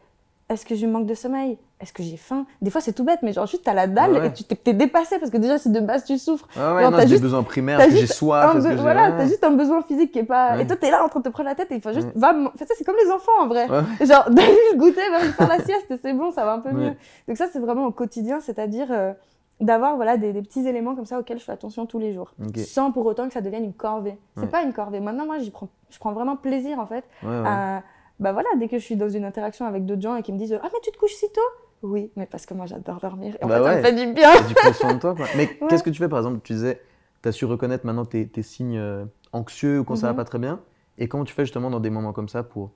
[0.50, 1.58] est-ce que je manque de sommeil?
[1.80, 2.46] Est-ce que j'ai faim?
[2.62, 4.74] Des fois, c'est tout bête, mais genre juste, t'as la dalle Ouais, et tu t'es
[4.74, 7.10] dépassé parce que déjà, si de base tu souffres, Ah ouais, Genre, non, c'est des
[7.12, 10.20] juste- besoins primaires, que j'ai juste soif, que voilà, t'as juste un besoin physique qui
[10.20, 10.56] est pas.
[10.58, 10.64] Ouais.
[10.64, 12.10] Et toi, t'es là en train de te prendre la tête et il faut juste.
[12.16, 13.68] Va, en fait, ça, c'est comme les enfants en vrai.
[13.68, 16.94] Genre, le goûter, va faire la sieste et c'est bon, ça va un peu mieux.
[17.28, 19.14] Donc, ça, c'est vraiment au quotidien, c'est-à-dire euh,
[19.62, 22.34] d'avoir voilà, des, des petits éléments comme ça auxquels je fais attention tous les jours.
[22.58, 24.18] Sans pour autant que ça devienne une corvée.
[24.36, 24.48] C'est Ouais.
[24.50, 25.00] pas une corvée.
[25.00, 27.44] Maintenant, moi, j'y prends, je prends vraiment plaisir en fait Ouais, ouais.
[27.46, 27.84] à.
[28.20, 30.38] Bah voilà, dès que je suis dans une interaction avec d'autres gens et qui me
[30.38, 31.42] disent Ah, mais tu te couches si tôt?
[31.82, 33.36] Oui, mais parce que moi, j'adore dormir.
[33.42, 34.32] Et en Bah fait, ça me fait du bien.
[34.74, 35.26] Soin de toi, quoi.
[35.36, 36.80] Mais qu'est-ce que tu fais, par exemple Tu disais,
[37.24, 40.18] tu as su reconnaître maintenant tes, tes signes euh, anxieux ou quand ça va Mhm.
[40.18, 40.60] pas très bien.
[41.00, 42.70] Et comment tu fais justement dans des moments comme ça pour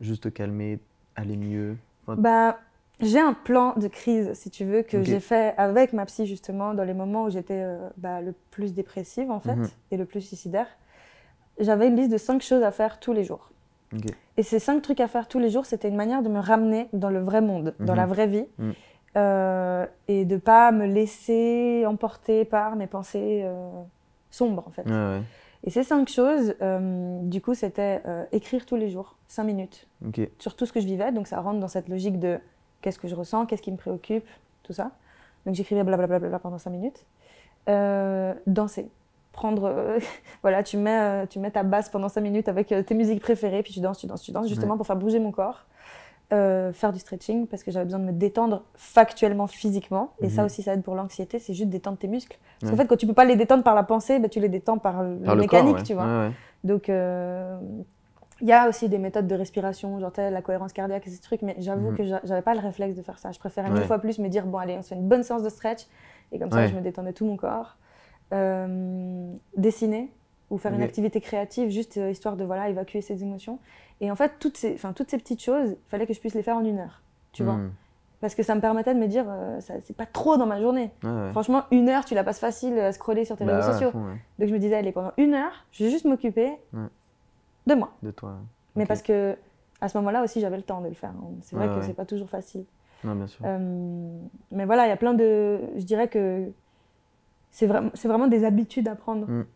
[0.00, 0.80] juste te calmer,
[1.14, 2.58] aller mieux Enfin, Bah,
[3.00, 6.74] j'ai un plan de crise, si tu veux, que j'ai fait avec ma psy, justement,
[6.74, 9.68] dans les moments où j'étais euh, bah, le plus dépressive, en fait, Mhm.
[9.90, 10.68] et le plus suicidaire.
[11.58, 13.50] J'avais une liste de cinq choses à faire tous les jours.
[14.36, 16.88] Et ces cinq trucs à faire tous les jours, c'était une manière de me ramener
[16.92, 17.96] dans le vrai monde, dans Mhm.
[17.98, 18.72] la vraie vie, Mhm.
[19.16, 23.70] euh, et de pas me laisser emporter par mes pensées euh,
[24.30, 24.88] sombres, en fait.
[24.88, 25.20] Ouais.
[25.62, 26.54] Et ces cinq choses,
[27.22, 28.02] du coup, c'était
[28.32, 29.86] écrire tous les jours, cinq minutes
[30.38, 31.10] sur tout ce que je vivais.
[31.12, 32.38] Donc ça rentre dans cette logique de
[32.84, 34.26] qu'est-ce que je ressens, qu'est-ce qui me préoccupe,
[34.62, 34.90] tout ça.
[35.46, 37.06] Donc j'écrivais blablabla bla pendant cinq minutes.
[37.70, 38.90] Euh, danser.
[39.32, 39.98] Prendre, euh,
[40.42, 43.62] voilà, tu mets, euh, tu mets ta basse pendant cinq minutes avec tes musiques préférées,
[43.62, 45.64] puis tu danses, tu danses, tu danses, justement pour faire bouger mon corps.
[46.32, 50.12] Euh, faire du stretching parce que j'avais besoin de me détendre factuellement, physiquement.
[50.22, 50.46] Et ça Mhm.
[50.46, 52.38] aussi, ça aide pour l'anxiété, c'est juste détendre tes muscles.
[52.60, 52.76] Parce Ouais.
[52.76, 54.78] qu'en fait, quand tu peux pas les détendre par la pensée, bah, tu les détends
[54.78, 55.82] par, Par le mécanique, corps, ouais.
[55.82, 56.30] tu vois.
[56.64, 56.88] Donc,
[58.44, 61.40] il y a aussi des méthodes de respiration, genre la cohérence cardiaque et ces trucs,
[61.42, 61.96] mais j'avoue Mhm.
[61.96, 63.32] que j'a- j'avais pas le réflexe de faire ça.
[63.32, 63.74] Je préférais Ouais.
[63.74, 65.86] mille fois plus me dire, bon, allez, on se fait une bonne séance de stretch,
[66.30, 67.76] et comme ça, je me détendais tout mon corps.
[68.32, 70.10] Euh, dessiner,
[70.50, 73.58] ou faire une activité créative, juste euh, histoire de voilà, évacuer ses émotions.
[74.00, 76.42] Et en fait, toutes ces, toutes ces petites choses, il fallait que je puisse les
[76.42, 77.00] faire en une heure,
[77.32, 77.54] tu vois.
[77.54, 77.72] Hmm.
[78.20, 80.60] Parce que ça me permettait de me dire, euh, ça- c'est pas trop dans ma
[80.60, 80.90] journée.
[81.02, 81.30] Ouais.
[81.30, 83.90] Franchement, une heure, tu la passes facile à scroller sur tes Bah réseaux sociaux.
[83.90, 84.16] fond, ouais.
[84.38, 86.52] Donc je me disais, allez, pendant une heure, je vais juste m'occuper.
[87.66, 87.92] De moi.
[88.02, 88.34] De toi.
[88.76, 89.36] Mais parce que
[89.80, 91.10] à ce moment-là aussi, j'avais le temps de le faire.
[91.10, 91.30] hein.
[91.42, 91.86] C'est vrai Ouais, que ouais.
[91.86, 92.64] c'est pas toujours facile.
[93.04, 93.44] Non, bien sûr.
[93.44, 94.18] Euh,
[94.50, 95.60] mais voilà, il y a plein de.
[95.76, 96.50] Je dirais que
[97.50, 99.26] c'est vraiment, c'est vraiment des habitudes à prendre.
[99.28, 99.46] Mm.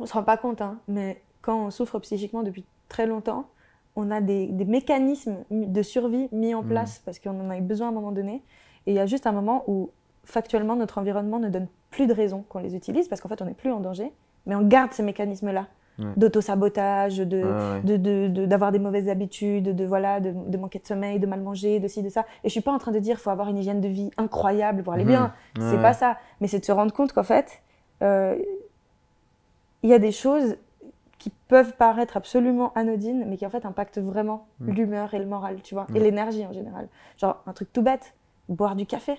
[0.00, 3.46] On se rend pas compte, hein, mais quand on souffre psychiquement depuis très longtemps,
[3.94, 6.68] on a des, des mécanismes de survie mis en Mm.
[6.68, 8.42] place parce qu'on en a eu besoin à un moment donné.
[8.86, 9.90] Et il y a juste un moment où
[10.24, 13.46] factuellement notre environnement ne donne plus de raison qu'on les utilise parce qu'en fait on
[13.46, 14.12] n'est plus en danger,
[14.44, 15.66] mais on garde ces mécanismes-là
[15.98, 16.06] Ouais.
[16.16, 17.80] d'auto-sabotage, de, Ouais, ouais.
[17.82, 21.40] de- de- de- d'avoir des mauvaises habitudes, de, voilà, de, manquer de sommeil, de mal
[21.40, 22.22] manger, de ci, de ça.
[22.44, 24.10] Et je suis pas en train de dire qu'il faut avoir une hygiène de vie
[24.18, 25.08] incroyable pour aller Mhm.
[25.10, 25.22] bien.
[25.56, 25.82] Ouais, C'est ouais.
[25.82, 26.18] pas ça.
[26.40, 27.62] Mais c'est de se rendre compte qu'en fait,
[28.02, 28.36] euh,
[29.82, 30.56] il y a des choses
[31.18, 34.74] qui peuvent paraître absolument anodines, mais qui en fait impactent vraiment Mhm.
[34.74, 36.88] l'humeur et le moral, tu vois, et l'énergie en général.
[37.16, 38.14] Genre, un truc tout bête,
[38.48, 39.14] boire du café.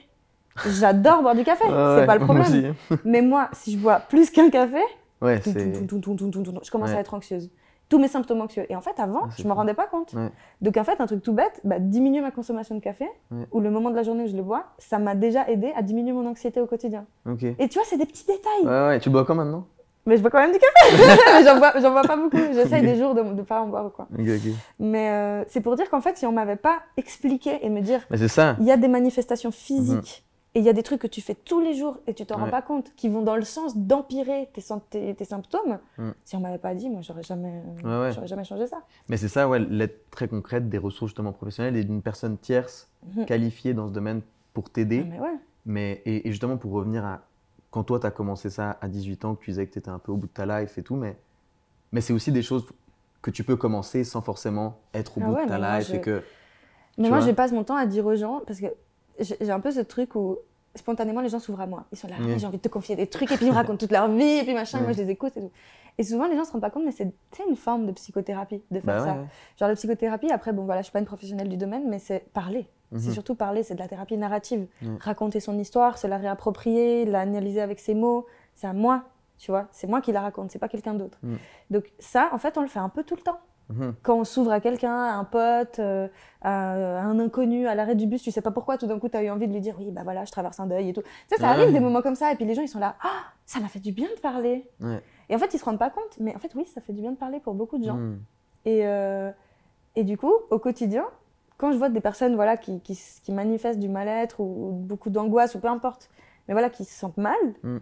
[0.79, 2.73] J'adore boire du café, Ouais, c'est ouais, pas le problème.
[3.05, 4.81] Mais moi, si je bois plus qu'un café,
[5.21, 5.41] Ouais.
[5.43, 6.95] Je commence Ouais.
[6.95, 7.49] à être anxieuse.
[7.89, 8.65] Tous mes symptômes anxieux.
[8.69, 9.55] Et en fait, avant, Ah, je me fou.
[9.55, 10.11] rendais pas compte.
[10.13, 10.29] Ouais.
[10.61, 13.45] Donc en fait, un truc tout bête, bah, diminuer ma consommation de café, Ouais.
[13.51, 15.81] ou le moment de la journée où je le bois, ça m'a déjà aidé à
[15.81, 17.05] diminuer mon anxiété au quotidien.
[17.25, 17.41] Ok.
[17.43, 18.65] Ouais, Et tu vois, c'est des petits détails.
[18.65, 18.99] ouais.
[18.99, 19.65] Tu bois quand maintenant?
[20.05, 20.97] Mais je bois quand même du café.
[21.33, 22.37] Mais j'en bois, j'en bois pas beaucoup.
[22.53, 23.89] J'essaye des jours de ne pas en boire.
[23.93, 24.07] Quoi.
[24.17, 24.53] Ok, ok.
[24.79, 28.01] Mais euh, c'est pour dire qu'en fait, si on m'avait pas expliqué et me dire,
[28.09, 28.55] Mais c'est ça.
[28.59, 31.35] il y a des manifestations physiques et il y a des trucs que tu fais
[31.35, 32.51] tous les jours et tu t'en rends Ouais.
[32.51, 35.77] pas compte, qui vont dans le sens d'empirer tes, tes- tes symptômes.
[35.97, 36.09] Mm.
[36.23, 38.11] Si on m'avait pas dit, moi, j'aurais jamais, Ouais, ouais.
[38.11, 38.81] j'aurais jamais changé ça.
[39.09, 42.89] Mais c'est ça, ouais, l'aide très concrète des ressources justement professionnelles et d'une personne tierce
[43.15, 43.25] Mhm.
[43.25, 44.21] qualifiée dans ce domaine
[44.53, 45.03] pour t'aider.
[45.05, 45.35] Ah, mais ouais.
[45.65, 47.21] Mais, et, et justement, pour revenir à
[47.69, 49.89] quand toi, tu as commencé ça à 18 ans, que tu disais que tu étais
[49.89, 51.17] un peu au bout de ta life et tout, mais,
[51.91, 52.65] mais c'est aussi des choses
[53.21, 55.95] que tu peux commencer sans forcément être au Ah bout de ta moi, life je-
[55.95, 56.23] et que.
[56.97, 58.67] Mais moi, je passe mon temps à dire aux gens, parce que
[59.19, 60.37] j'ai un peu ce truc où
[60.75, 61.85] spontanément les gens s'ouvrent à moi.
[61.91, 63.77] Ils sont là, j'ai envie de te confier des trucs, et puis ils me racontent
[63.77, 65.51] toute leur vie, et puis machin, et moi je les écoute et tout.
[65.99, 67.11] Et souvent, les gens se rendent pas compte, mais c'est
[67.49, 69.15] une forme de psychothérapie de faire Bah ouais, ça.
[69.59, 72.31] Genre, la psychothérapie, après, bon, voilà, je suis pas une professionnelle du domaine, mais c'est
[72.33, 72.67] parler.
[72.95, 73.13] C'est Mhm.
[73.13, 74.67] surtout parler, c'est de la thérapie narrative.
[74.99, 79.05] Raconter son histoire, se la réapproprier, l'analyser avec ses mots, c'est à moi,
[79.39, 79.67] tu vois.
[79.71, 81.17] C'est moi qui la raconte, c'est pas quelqu'un d'autre.
[81.71, 83.95] Donc, ça, en fait, on le fait un peu tout le temps Mhm.
[84.01, 86.07] quand on s'ouvre à quelqu'un, à un pote, euh,
[86.41, 89.09] à, à un inconnu, à l'arrêt du bus, tu sais pas pourquoi, tout d'un coup,
[89.09, 90.93] tu as eu envie de lui dire Oui, bah voilà, je traverse un deuil et
[90.93, 91.01] tout.
[91.01, 92.95] Tu sais, ça arrive des moments comme ça, et puis les gens, ils sont là
[93.01, 94.69] Ah, ça m'a fait du bien de parler.
[94.79, 95.01] Ouais.
[95.29, 97.01] Et en fait, ils se rendent pas compte, mais en fait, oui, ça fait du
[97.01, 97.95] bien de parler pour beaucoup de gens.
[97.97, 98.19] Mhm.
[98.65, 99.31] Et, euh,
[99.97, 101.05] et du coup, au quotidien,
[101.57, 105.55] quand je vois des personnes voilà, qui, qui, manifestent du mal-être ou, ou beaucoup d'angoisse
[105.55, 106.09] ou peu importe,
[106.47, 107.77] mais voilà, qui se sentent mal, Mm.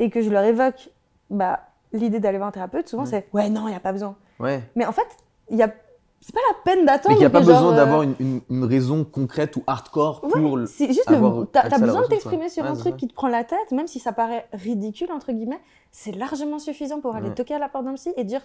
[0.00, 0.90] et que je leur évoque
[1.28, 1.60] bah,
[1.92, 4.16] l'idée d'aller voir un thérapeute, souvent c'est Ouais, non, il n'y a pas besoin.
[4.40, 4.62] Ouais.
[4.74, 5.06] Mais en fait,
[5.50, 5.72] il y a...
[6.20, 7.14] c'est pas la peine d'attendre.
[7.14, 10.40] Qu'il n'y a pas besoin euh, d'avoir une, une- une raison concrète ou hardcore Ouais,
[10.40, 10.56] pour.
[10.56, 11.46] le- c'est juste avoir le...
[11.46, 12.48] t'as, besoin de t'exprimer ouais.
[12.48, 15.32] sur Ouais, un truc qui te prend la tête, même si ça paraît ridicule entre
[15.32, 15.60] guillemets,
[15.92, 17.34] c'est largement suffisant pour aller Ouais.
[17.34, 18.40] toquer à la porte d'un psy et dire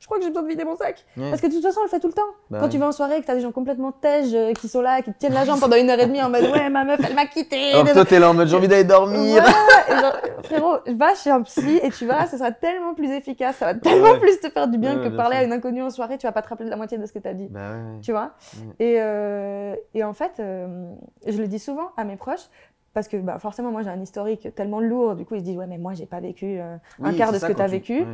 [0.00, 1.04] je crois que j'ai besoin de vider mon sac.
[1.16, 1.28] Ouais.
[1.30, 2.22] Parce que de toute façon, on le fait tout le temps.
[2.50, 2.70] Bah Quand ouais.
[2.70, 5.02] tu vas en soirée et que t'as des gens complètement tèges euh, qui sont là,
[5.02, 7.00] qui te tiennent la jambe pendant une heure et demie en mode ouais ma meuf
[7.06, 7.72] elle m'a quitté.
[7.72, 9.42] Alors toi, t'es là en mode j'ai envie d'aller dormir.
[9.88, 13.56] Et genre, frérot, va chez un psy et tu verras, ce sera tellement plus efficace,
[13.56, 14.20] ça va tellement Ouais.
[14.20, 15.42] plus te faire du bien Ouais, que parler sûr.
[15.42, 17.12] à une inconnue en soirée, tu vas pas te rappeler de la moitié de ce
[17.12, 17.48] que t'as dit.
[17.50, 18.00] Bah ouais, ouais.
[18.02, 18.74] Tu vois Ouais.
[18.86, 20.92] et, euh, et en fait, euh,
[21.26, 22.48] je le dis souvent à mes proches,
[22.94, 25.56] parce que bah, forcément, moi j'ai un historique tellement lourd, du coup ils se disent
[25.56, 27.74] Ouais, mais moi j'ai pas vécu un Oui, quart de ce ça, que quand tu
[27.74, 28.04] as tu-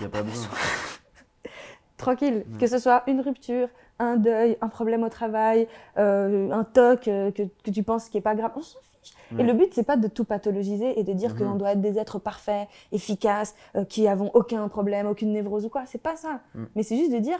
[0.00, 0.04] vécu.
[0.04, 0.04] ouais.
[0.04, 0.48] Y a pas besoin.
[1.96, 2.58] Tranquille, Ouais.
[2.58, 7.30] que ce soit une rupture, un deuil, un problème au travail, euh, un toc euh,
[7.30, 9.12] que, que tu penses qui est pas grave, on s'en fiche.
[9.38, 11.38] Et le but, c'est pas de tout pathologiser et de dire Mhm.
[11.38, 15.68] qu'on doit être des êtres parfaits, efficaces, euh, qui avons aucun problème, aucune névrose ou
[15.68, 15.84] quoi.
[15.86, 16.40] C'est pas ça.
[16.54, 16.64] Mm.
[16.74, 17.38] Mais c'est juste de dire,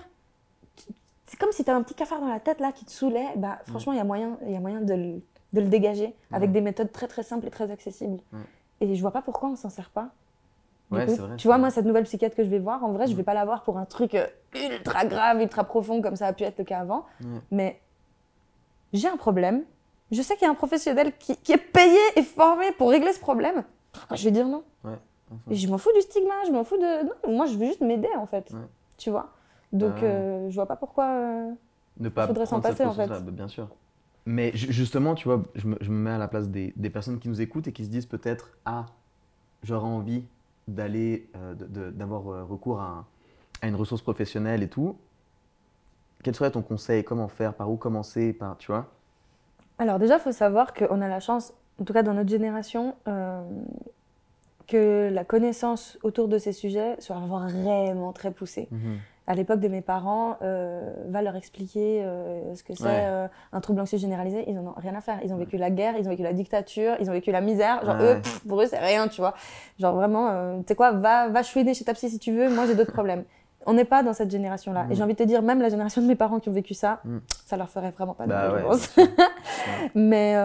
[1.26, 3.26] c'est comme si tu as un petit cafard dans la tête là qui te saoulait.
[3.36, 5.22] Bah, franchement, il y a moyen, il y a moyen de le,
[5.54, 8.20] de le dégager avec des méthodes très très simples et très accessibles.
[8.32, 8.38] Ouais.
[8.82, 10.10] Et je vois pas pourquoi on s'en sert pas.
[10.90, 11.61] Du Ouais, coup, c'est vrai, tu vois, vrai.
[11.61, 13.62] moi, cette nouvelle psychiatre que je vais voir, en vrai, je vais pas la voir
[13.62, 16.81] pour un truc euh, ultra grave, ultra profond comme ça a pu être le cas
[16.81, 17.07] avant.
[17.50, 17.81] Mais
[18.92, 19.62] j'ai un problème.
[20.11, 23.12] Je sais qu'il y a un professionnel qui, qui est payé et formé pour régler
[23.12, 23.62] ce problème.
[23.92, 24.64] Pourquoi je vais dire non?
[24.85, 25.53] Enfin.
[25.53, 27.05] Et je m'en fous du stigma, je m'en fous de.
[27.29, 28.50] Non, moi, je veux juste m'aider, en fait.
[28.50, 28.59] Ouais.
[28.98, 29.33] Tu vois?
[29.72, 30.09] Donc, ouais.
[30.09, 31.05] euh, je vois pas pourquoi.
[31.07, 31.53] euh,
[32.00, 33.07] ne pas Faudrait s'en passer, en fait.
[33.07, 33.68] bah, bien sûr.
[34.26, 36.90] Mais ju- justement, tu vois, je me, je me mets à la place des, des
[36.90, 38.87] personnes qui nous écoutent et qui se disent peut-être Ah,
[39.62, 40.24] j'aurais envie
[40.68, 41.54] d'aller, euh,
[41.90, 43.06] d'avoir euh, recours à, un-
[43.62, 44.96] à une ressource professionnelle et tout.
[46.22, 47.02] Quel serait ton conseil?
[47.04, 47.54] Comment faire?
[47.54, 48.32] Par où commencer?
[48.32, 48.86] Par, Tu vois?
[49.78, 52.94] Alors, déjà, il faut savoir qu'on a la chance, en tout cas dans notre génération,
[53.08, 53.42] euh,
[54.66, 58.68] que la connaissance autour de ces sujets soit vraiment très poussée.
[58.70, 58.98] Mhm.
[59.30, 62.90] À l'époque de mes parents, euh, va leur expliquer euh, ce que c'est Ouais.
[63.04, 65.20] euh, un trouble anxieux généralisé, ils en ont rien à faire.
[65.22, 67.84] Ils ont vécu la guerre, ils ont vécu la dictature, ils ont vécu la misère.
[67.84, 68.14] Genre, Ouais.
[68.16, 69.34] eux, pff, pour eux, c'est rien, tu vois.
[69.78, 72.66] Genre, vraiment, tu sais quoi, va, va chouiner chez ta psy si tu veux, moi
[72.66, 73.22] j'ai d'autres problèmes.
[73.66, 74.86] On n'est pas dans cette génération-là.
[74.90, 76.74] Et j'ai envie de te dire, même la génération de mes parents qui ont vécu
[76.74, 77.20] ça, Mhm.
[77.46, 78.96] ça leur ferait vraiment pas de Bah mal, je pense.
[79.94, 80.36] Mais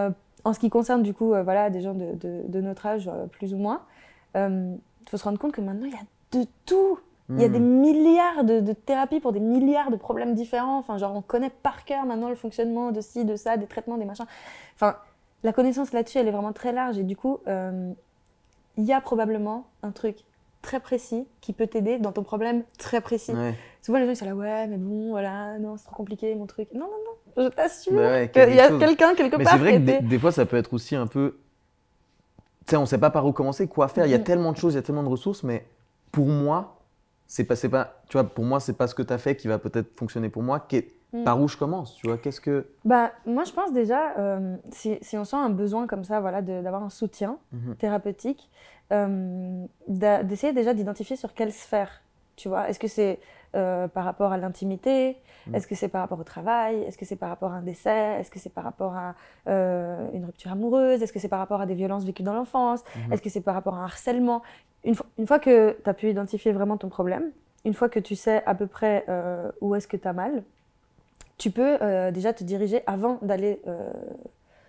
[0.44, 3.52] en ce qui concerne du coup, voilà, des gens de, de- de notre âge, plus
[3.52, 3.80] ou moins,
[4.36, 4.78] il
[5.10, 6.98] faut se rendre compte que maintenant il y a de tout.
[7.28, 10.78] Il y a des milliards de, de thérapies pour des milliards de problèmes différents.
[10.78, 13.96] Enfin, genre on connaît par cœur maintenant le fonctionnement de ci, de ça, des traitements,
[13.98, 14.26] des machins.
[14.76, 14.96] Enfin,
[15.42, 17.92] la connaissance là-dessus, elle est vraiment très large et du coup, euh,
[18.76, 20.18] il y a probablement un truc
[20.62, 23.32] très précis qui peut t'aider dans ton problème très précis.
[23.32, 23.54] Ouais.
[23.82, 26.46] Souvent les gens ils sont là, ouais, mais bon, voilà, non, c'est trop compliqué mon
[26.46, 26.68] truc.
[26.74, 26.86] Non, non,
[27.36, 27.94] non, je t'assure.
[27.94, 30.46] Bah ouais, qu'il y a quelqu'un quelque Mais part c'est vrai que des, fois, ça
[30.46, 31.38] peut être aussi un peu.
[32.66, 34.06] Tu sais, on sait pas par où commencer, quoi faire.
[34.06, 34.24] Il y a Mhm.
[34.24, 35.66] tellement de choses, il y a tellement de ressources, mais
[36.10, 36.75] pour moi,
[37.26, 39.48] c'est pas, pas, tu vois, pour moi, c'est pas ce que tu as fait qui
[39.48, 40.66] va peut-être fonctionner pour moi.
[41.12, 41.24] Mm.
[41.24, 42.66] Par où je commence, tu vois Qu'est-ce que.
[42.84, 46.42] Bah, moi, je pense déjà, euh, si, si on sent un besoin comme ça, voilà,
[46.42, 47.76] d'avoir un soutien Mhm.
[47.76, 48.50] thérapeutique,
[48.92, 52.02] euh, d'essayer déjà d'identifier sur quelle sphère,
[52.36, 52.68] tu vois.
[52.68, 53.18] Est-ce que c'est
[53.54, 55.16] euh, par rapport à l'intimité?
[55.46, 55.54] Mhm.
[55.54, 56.82] Est-ce que c'est par rapport au travail?
[56.82, 58.18] Est-ce que c'est par rapport à un décès?
[58.20, 59.14] Est-ce que c'est par rapport à
[59.48, 61.02] euh, une rupture amoureuse?
[61.02, 62.82] Est-ce que c'est par rapport à des violences vécues dans l'enfance?
[62.96, 63.12] Mhm.
[63.12, 64.42] Est-ce que c'est par rapport à un harcèlement?
[64.86, 67.30] Une, fois- une fois que tu as pu identifier vraiment ton problème,
[67.64, 70.42] une fois que tu sais à peu près euh, où est-ce que tu as mal,
[71.38, 73.90] tu peux euh, déjà te diriger avant d'aller euh,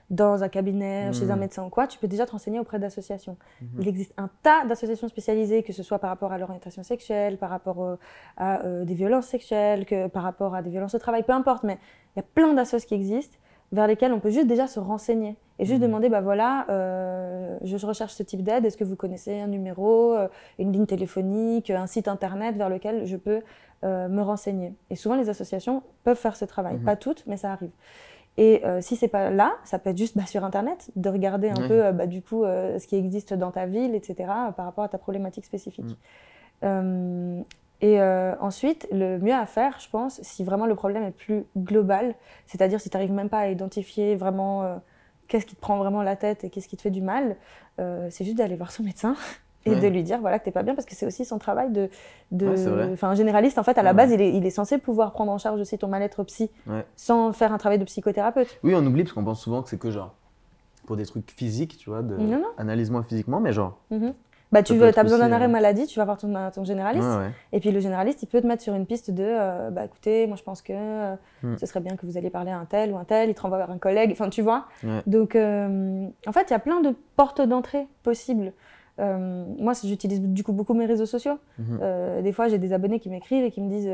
[0.10, 3.36] dans un cabinet, chez un médecin ou quoi, tu peux déjà te renseigner auprès d'associations.
[3.62, 3.68] Mhm.
[3.82, 7.50] Il existe un tas d'associations spécialisées, que ce soit par rapport à l'orientation sexuelle, par
[7.50, 7.98] rapport
[8.38, 11.78] à des violences sexuelles, que par rapport à des violences au travail, peu importe, mais
[12.16, 13.38] il y a plein d'associations qui existent
[13.72, 15.88] vers lesquelles on peut juste déjà se renseigner et juste Mhm.
[15.88, 20.14] demander, bah voilà, euh, je recherche ce type d'aide, est-ce que vous connaissez un numéro,
[20.14, 20.28] euh,
[20.60, 23.42] une ligne téléphonique, un site internet vers lequel je peux
[23.84, 24.74] euh, me renseigner?
[24.90, 26.84] Et souvent les associations peuvent faire ce travail, Mhm.
[26.84, 27.72] pas toutes, mais ça arrive.
[28.38, 31.50] Et euh, si c'est pas là, ça peut être juste bah, sur internet, de regarder
[31.50, 34.54] un peu bah, du coup ce qui existe dans ta ville, etc.
[34.56, 35.98] par rapport à ta problématique spécifique.
[36.64, 37.42] Euh,
[37.82, 41.46] et euh, ensuite, le mieux à faire, je pense, si vraiment le problème est plus
[41.58, 42.16] global,
[42.48, 44.76] c'est-à-dire si tu n'arrives même pas à identifier vraiment euh,
[45.28, 47.36] qu'est-ce qui te prend vraiment la tête et qu'est-ce qui te fait du mal,
[47.80, 49.16] euh, c'est juste d'aller voir son médecin
[49.66, 49.80] et Ouais.
[49.80, 51.90] de lui dire voilà que t'es pas bien parce que c'est aussi son travail de,
[52.32, 52.48] de...
[52.48, 53.98] Ouais, enfin un généraliste en fait à la Ouais.
[53.98, 56.50] base il est, il est censé pouvoir prendre en charge aussi ton mal-être psy
[56.96, 58.60] sans faire un travail de psychothérapeute.
[58.64, 60.16] Oui, on oublie parce qu'on pense souvent que c'est que genre
[60.86, 62.16] pour des trucs physiques, tu vois, de
[62.58, 63.78] analyse-moi physiquement, mais genre.
[63.92, 64.14] Mhm.
[64.52, 67.06] Bah, tu veux, as besoin d'un arrêt euh, maladie, tu vas voir ton, ton généraliste.
[67.08, 67.32] Ouais.
[67.52, 70.26] Et puis le généraliste, il peut te mettre sur une piste de euh, bah écoutez,
[70.26, 71.58] moi je pense que euh, Mm.
[71.60, 73.42] ce serait bien que vous alliez parler à un tel ou un tel, il te
[73.42, 74.66] renvoie vers un collègue, enfin tu vois.
[74.84, 75.02] Ouais.
[75.06, 78.54] Donc euh, en fait, il y a plein de portes d'entrée possibles.
[79.00, 81.38] Moi, j'utilise du coup beaucoup mes réseaux sociaux.
[81.60, 82.24] Mhm.
[82.24, 83.92] Des fois, j'ai des abonnés qui m'écrivent et qui me disent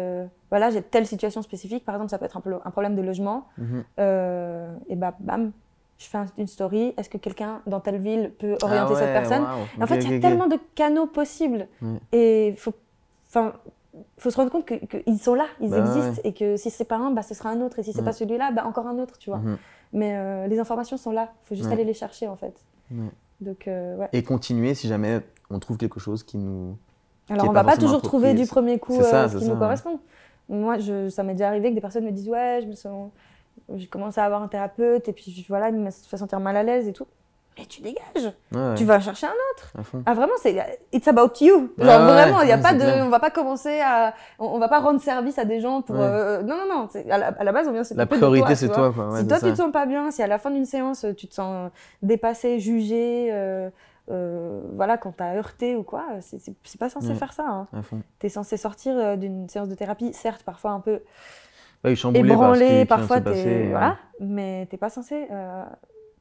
[0.49, 3.47] voilà, j'ai telle situation spécifique, par exemple, ça peut être un, un problème de logement.
[3.57, 3.83] Mhm.
[4.87, 5.51] Et bah bam,
[6.03, 6.93] je fais un- une story.
[6.97, 9.45] Est-ce que quelqu'un dans telle ville peut Ah orienter cette personne
[9.81, 11.67] en fait, il y a tellement de canaux possibles.
[12.11, 12.73] Et il faut,
[13.29, 16.21] se rendre compte qu'ils que sont là, ils Bah existent.
[16.23, 17.79] Et que si c'est pas un, bah, ce sera un autre.
[17.79, 18.05] Et si c'est Ouais.
[18.05, 19.39] pas celui-là, bah, encore un autre, tu vois.
[19.39, 19.57] Mhm.
[19.93, 21.31] Mais euh, les informations sont là.
[21.43, 22.55] Il faut juste aller les chercher, en fait.
[23.41, 24.09] Donc, euh, ouais.
[24.13, 26.77] Et continuer si jamais on trouve quelque chose qui nous.
[27.29, 29.51] Alors, est on va pas toujours trouver du premier coup ça, euh, ce qui ça,
[29.53, 29.99] nous correspond.
[30.49, 33.11] Moi, je, ça m'est déjà arrivé que des personnes me disent Ouais, je me sens.
[33.75, 36.63] J'ai commencé à avoir un thérapeute, et puis voilà, il me fait sentir mal à
[36.63, 37.07] l'aise et tout.
[37.57, 39.73] Mais tu dégages, Ouais, tu vas chercher un autre.
[40.07, 41.69] Ah vraiment, c'est it's about you.
[41.77, 43.03] Genre vraiment, il y a pas de, clair.
[43.05, 45.95] on va pas commencer à, on, on va pas rendre service à des gens pour.
[45.99, 48.55] Euh, non non non, à la, à la base on vient La s'occuper de priorité,
[48.55, 49.19] c'est toi, quoi.
[49.19, 49.45] Si toi ça.
[49.45, 51.69] tu te sens pas bien, si à la fin d'une séance tu te sens
[52.01, 53.69] dépassé, jugé, euh,
[54.11, 57.13] euh, voilà, quand t'as heurté ou quoi, c'est- pas censé Ouais.
[57.15, 57.45] faire ça.
[57.47, 57.67] Hein.
[58.17, 61.01] T'es censé sortir euh, d'une séance de thérapie, certes parfois un peu
[61.95, 65.63] Chamboulé qui ébranlé, parfois t'es et, voilà, mais t'es pas censé euh,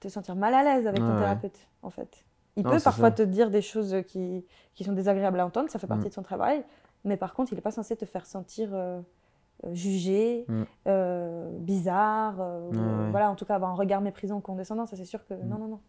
[0.01, 2.25] te sentir mal à l'aise avec ton thérapeute en fait.
[2.57, 3.17] Il Non, peut parfois ça.
[3.17, 4.45] te dire des choses qui,
[4.75, 6.09] qui sont désagréables à entendre, ça fait partie Mm.
[6.09, 6.65] de son travail,
[7.05, 9.01] mais par contre il n'est pas censé te faire sentir euh,
[9.65, 10.63] euh, jugé, Mm.
[10.89, 15.05] euh, bizarre, euh, voilà en tout cas avoir un regard méprisant ou condescendant, ça c'est
[15.05, 15.81] sûr que non non non.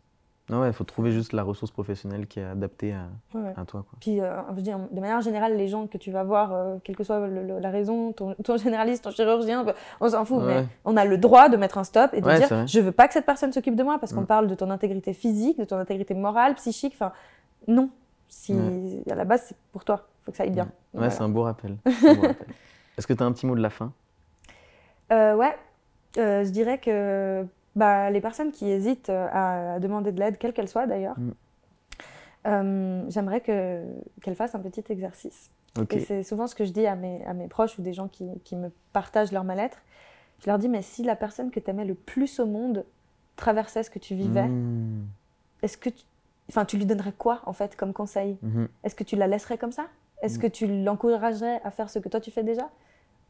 [0.50, 3.54] Non, ouais, il faut trouver juste la ressource professionnelle qui est adaptée à, Ouais, ouais.
[3.56, 3.86] à toi.
[3.90, 3.98] Quoi.
[4.02, 7.04] Puis, euh, je de manière générale, les gens que tu vas voir, euh, quelle que
[7.06, 9.66] soit le- le- la raison, ton, ton généraliste, ton chirurgien,
[10.02, 12.40] on s'en fout, mais on a le droit de mettre un stop et de Ouais,
[12.40, 14.26] dire je veux pas que cette personne s'occupe de moi parce qu'on Mm.
[14.28, 16.94] parle de ton intégrité physique, de ton intégrité morale, psychique.
[16.96, 17.14] Enfin,
[17.68, 17.90] non.
[18.28, 18.54] Si
[19.10, 20.64] à la base c'est pour toi, faut que ça aille bien.
[20.66, 21.10] Ouais, Voilà.
[21.12, 21.78] c'est un beau rappel.
[21.86, 22.48] C'est un beau rappel.
[22.98, 23.94] Est-ce que tu as un petit mot de la fin?
[25.12, 25.56] Euh, ouais,
[26.18, 27.46] Euh, je dirais que
[27.76, 31.32] bah, les personnes qui hésitent euh, à, demander de l'aide, quelle qu'elle soit d'ailleurs, Mm.
[32.46, 33.86] Euh, J'aimerais que-
[34.22, 35.50] qu'elle fasse un petit exercice.
[35.92, 38.08] Et c'est souvent ce que je dis à mes, à mes proches ou des gens
[38.10, 39.82] qui, qui me partagent leur mal-être.
[40.42, 42.84] Je leur dis, mais si la personne que tu aimais le plus au monde
[43.38, 45.06] traversait ce que tu vivais, Mmh.
[45.64, 46.04] est-ce que tu,
[46.50, 48.38] enfin, tu lui donnerais quoi en fait comme conseil?
[48.42, 48.68] Mhm.
[48.84, 49.86] Est-ce que tu la laisserais comme ça?
[50.22, 50.42] Est-ce Mm.
[50.42, 52.70] que tu l'encouragerais à faire ce que toi tu fais déjà?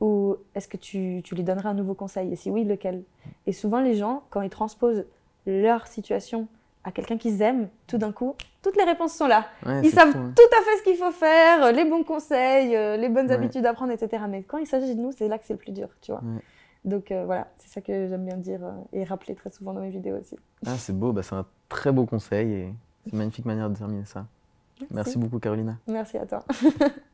[0.04, 2.32] Ou est-ce que tu, tu lui donnerais un nouveau conseil?
[2.34, 3.04] Et si oui, lequel?
[3.48, 5.06] Et souvent les gens, quand ils transposent
[5.48, 6.48] leur situation
[6.84, 9.46] à quelqu'un qu'ils aiment, tout d'un coup, toutes les réponses sont là.
[9.66, 10.34] Ouais, Ils savent fou, hein.
[10.36, 13.34] tout à fait ce qu'il faut faire, euh, les bons conseils, euh, les bonnes Ouais.
[13.36, 14.24] habitudes à prendre, etc.
[14.30, 16.20] Mais quand il s'agit de nous, c'est là que c'est le plus dur, tu vois.
[16.22, 16.42] Ouais.
[16.84, 19.80] Donc euh, voilà, c'est ça que j'aime bien dire euh, et rappeler très souvent dans
[19.80, 20.36] mes vidéos aussi.
[20.66, 22.74] Ah, c'est beau, bah, c'est un très beau conseil et
[23.06, 24.26] c'est une magnifique manière de terminer ça.
[24.92, 25.78] Merci beaucoup, Carolina.
[25.88, 26.44] Merci à toi.